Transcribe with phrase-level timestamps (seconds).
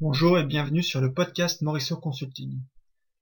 [0.00, 2.60] Bonjour et bienvenue sur le podcast Morisseau Consulting.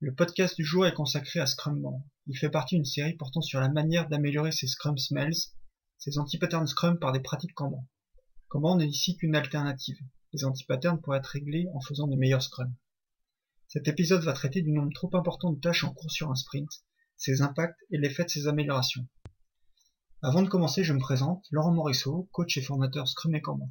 [0.00, 1.82] Le podcast du jour est consacré à Scrum
[2.26, 5.36] Il fait partie d'une série portant sur la manière d'améliorer ses Scrum Smells,
[5.98, 7.86] ses anti-patterns Scrum par des pratiques Kanban.
[8.48, 9.98] Kanban n'est ici qu'une alternative.
[10.32, 12.74] Les anti-patterns pourraient être réglés en faisant de meilleurs Scrum.
[13.68, 16.70] Cet épisode va traiter du nombre trop important de tâches en cours sur un sprint,
[17.18, 19.06] ses impacts et l'effet de ces améliorations.
[20.22, 23.70] Avant de commencer, je me présente, Laurent Morisseau, coach et formateur Scrum et Kanban.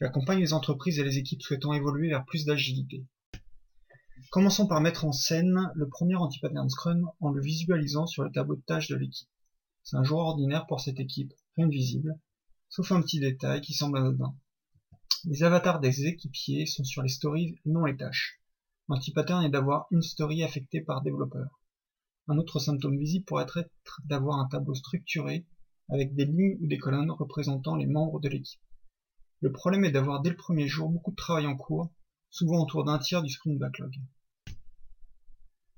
[0.00, 3.04] J'accompagne les entreprises et les équipes souhaitant évoluer vers plus d'agilité.
[4.30, 8.56] Commençons par mettre en scène le premier anti-pattern Scrum en le visualisant sur le tableau
[8.56, 9.28] de tâches de l'équipe.
[9.82, 12.18] C'est un jour ordinaire pour cette équipe, rien de visible,
[12.70, 14.34] sauf un petit détail qui semble anodin.
[15.24, 18.40] Les avatars des équipiers sont sur les stories et non les tâches.
[18.88, 21.60] L'anti-pattern est d'avoir une story affectée par développeur.
[22.26, 25.44] Un autre symptôme visible pourrait être d'avoir un tableau structuré
[25.90, 28.60] avec des lignes ou des colonnes représentant les membres de l'équipe.
[29.42, 31.90] Le problème est d'avoir dès le premier jour beaucoup de travail en cours,
[32.30, 33.94] souvent autour d'un tiers du sprint backlog.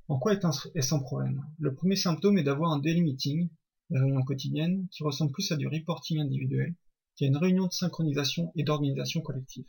[0.08, 1.44] En quoi est-ce un problème?
[1.58, 3.48] Le premier symptôme est d'avoir un daily meeting,
[3.90, 6.74] les réunions quotidiennes, qui ressemble plus à du reporting individuel
[7.16, 9.66] qu'à une réunion de synchronisation et d'organisation collective.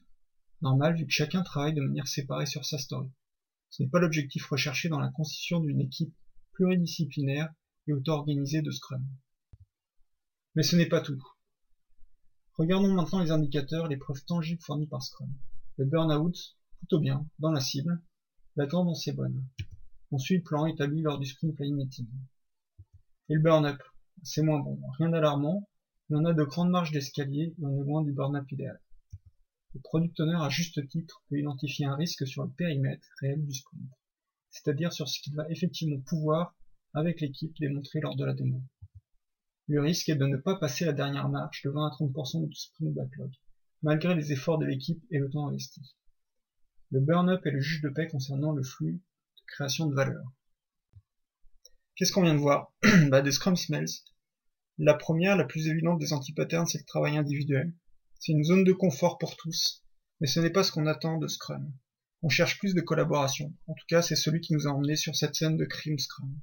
[0.62, 3.10] Normal vu que chacun travaille de manière séparée sur sa story.
[3.70, 6.14] Ce n'est pas l'objectif recherché dans la constitution d'une équipe
[6.54, 7.54] pluridisciplinaire
[7.88, 9.06] et auto-organisée de Scrum.
[10.56, 11.22] Mais ce n'est pas tout.
[12.56, 15.34] Regardons maintenant les indicateurs, les preuves tangibles fournies par Scrum.
[15.78, 16.38] Le burn-out,
[16.78, 18.00] plutôt bien, dans la cible.
[18.56, 19.44] La tendance est bonne.
[20.12, 22.08] On suit le plan établi lors du sprint planning meeting.
[23.30, 23.82] Et le burn-up,
[24.22, 24.80] c'est moins bon.
[25.00, 25.68] Rien d'alarmant,
[26.10, 28.80] mais on a de grandes marges d'escalier et on est loin du burn-up idéal.
[29.74, 33.54] Le product owner, à juste titre, peut identifier un risque sur le périmètre réel du
[33.56, 33.90] sprint,
[34.52, 36.56] c'est-à-dire sur ce qu'il va effectivement pouvoir,
[36.94, 38.62] avec l'équipe, démontrer lors de la démo.
[39.68, 42.54] Le risque est de ne pas passer la dernière marche de 20 à 30% du
[42.54, 43.32] sprint backlog,
[43.82, 45.82] malgré les efforts de l'équipe et le temps investi.
[46.92, 50.24] Le burn-up est le juge de paix concernant le flux de création de valeur.
[51.96, 52.74] Qu'est-ce qu'on vient de voir?
[53.10, 54.04] Bah, Des Scrum Smells.
[54.80, 57.74] La première, la plus évidente des anti-patterns, c'est le travail individuel.
[58.20, 59.84] C'est une zone de confort pour tous,
[60.20, 61.72] mais ce n'est pas ce qu'on attend de Scrum.
[62.22, 63.54] On cherche plus de collaboration.
[63.68, 66.34] En tout cas, c'est celui qui nous a emmenés sur cette scène de crime Scrum.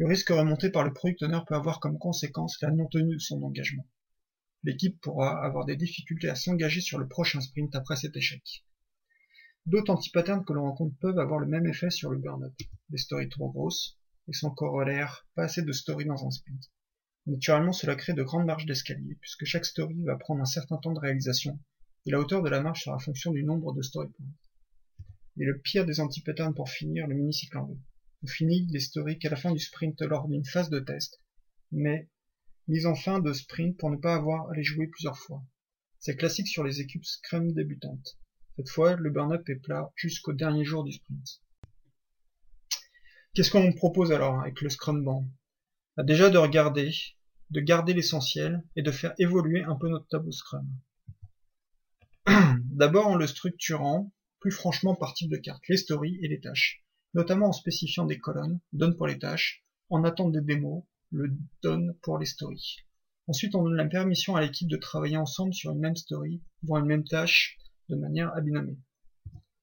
[0.00, 3.42] Le risque remonté par le product owner peut avoir comme conséquence la non-tenue de son
[3.42, 3.86] engagement.
[4.62, 8.64] L'équipe pourra avoir des difficultés à s'engager sur le prochain sprint après cet échec.
[9.66, 12.54] D'autres anti-patterns que l'on rencontre peuvent avoir le même effet sur le burn-up.
[12.88, 16.70] Des stories trop grosses, et sans corollaire, pas assez de stories dans un sprint.
[17.26, 20.94] Naturellement, cela crée de grandes marges d'escalier, puisque chaque story va prendre un certain temps
[20.94, 21.60] de réalisation,
[22.06, 24.32] et la hauteur de la marge sera fonction du nombre de story points.
[25.36, 27.74] Et le pire des anti-patterns pour finir, le mini-cycle en V.
[28.22, 31.22] On finit l'historique à la fin du sprint lors d'une phase de test,
[31.72, 32.10] mais
[32.68, 35.42] mise en fin de sprint pour ne pas avoir à les jouer plusieurs fois.
[35.98, 38.18] C'est classique sur les équipes Scrum débutantes.
[38.56, 41.40] Cette fois, le burn-up est plat jusqu'au dernier jour du sprint.
[43.32, 45.26] Qu'est-ce qu'on propose alors avec le Scrum Band?
[45.96, 46.92] Bah, Déjà de regarder,
[47.48, 50.68] de garder l'essentiel et de faire évoluer un peu notre tableau Scrum.
[52.64, 56.84] D'abord en le structurant plus franchement par type de carte, les stories et les tâches
[57.14, 61.32] notamment en spécifiant des colonnes, donne pour les tâches, en attente des démos, le
[61.62, 62.76] donne pour les stories.
[63.26, 66.80] Ensuite, on donne la permission à l'équipe de travailler ensemble sur une même story, voire
[66.80, 68.78] une même tâche, de manière à binômer.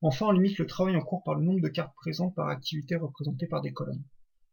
[0.01, 2.95] Enfin, on limite le travail en cours par le nombre de cartes présentes par activité
[2.95, 4.03] représentées par des colonnes.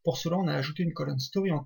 [0.05, 1.65] Pour cela, on a ajouté une colonne story en,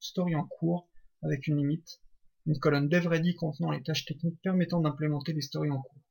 [0.00, 0.88] story en cours
[1.22, 2.00] avec une limite,
[2.46, 6.02] une colonne dev ready contenant les tâches techniques permettant d'implémenter les stories en cours.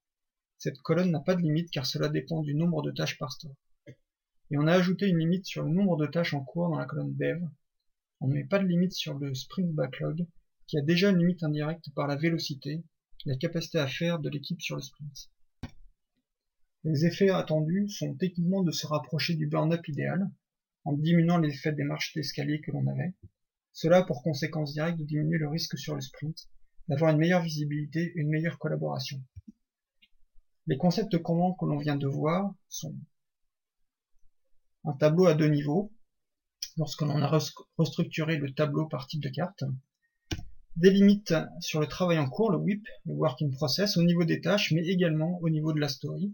[0.57, 3.55] Cette colonne n'a pas de limite car cela dépend du nombre de tâches par story
[4.53, 6.85] et on a ajouté une limite sur le nombre de tâches en cours dans la
[6.85, 7.41] colonne dev.
[8.21, 10.27] On ne met pas de limite sur le sprint backlog,
[10.67, 12.83] qui a déjà une limite indirecte par la vélocité,
[13.25, 15.31] la capacité à faire de l'équipe sur le sprint.
[16.83, 20.29] Les effets attendus sont techniquement de se rapprocher du burn-up idéal,
[20.85, 23.15] en diminuant l'effet des marches d'escalier que l'on avait.
[23.71, 26.47] Cela a pour conséquence directe de diminuer le risque sur le sprint,
[26.89, 29.19] d'avoir une meilleure visibilité et une meilleure collaboration.
[30.67, 32.95] Les concepts communs que l'on vient de voir sont
[34.85, 35.91] un tableau à deux niveaux,
[36.77, 37.41] lorsqu'on a
[37.77, 39.63] restructuré le tableau par type de carte,
[40.75, 44.23] des limites sur le travail en cours, le WIP, le Work in Process, au niveau
[44.23, 46.33] des tâches, mais également au niveau de la story,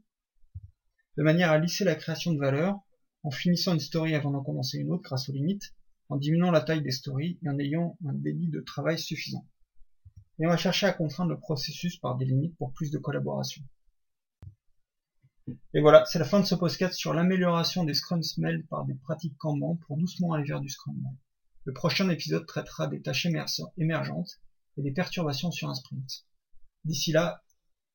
[1.17, 2.79] de manière à lisser la création de valeur,
[3.23, 5.75] en finissant une story avant d'en commencer une autre grâce aux limites,
[6.07, 9.45] en diminuant la taille des stories et en ayant un débit de travail suffisant.
[10.39, 13.61] Et on va chercher à contraindre le processus par des limites pour plus de collaboration.
[15.73, 18.95] Et voilà, c'est la fin de ce podcast sur l'amélioration des Scrum Smells par des
[18.95, 20.95] pratiques Kanban pour doucement aller vers du Scrum.
[21.65, 23.27] Le prochain épisode traitera des tâches
[23.77, 24.39] émergentes
[24.77, 26.25] et des perturbations sur un sprint.
[26.85, 27.43] D'ici là,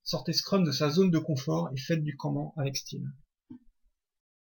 [0.07, 3.11] Sortez Scrum de sa zone de confort et faites du Kanban avec style.